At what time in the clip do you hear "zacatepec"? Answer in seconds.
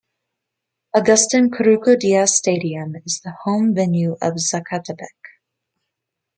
4.39-5.13